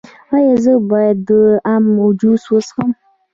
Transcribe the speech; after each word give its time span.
ایا 0.35 0.53
زه 0.63 0.73
باید 0.91 1.17
د 1.27 1.29
ام 1.73 1.85
جوس 2.19 2.43
وڅښم؟ 2.53 2.89